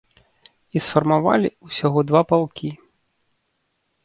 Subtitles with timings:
[0.79, 2.69] І сфармавалі ўсяго два палкі.